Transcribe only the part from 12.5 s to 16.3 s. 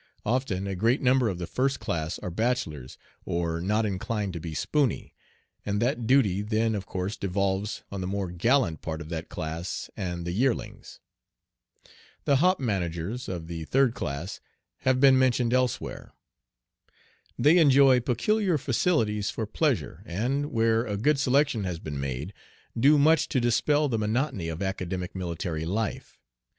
managers of the third class have been mentioned elsewhere.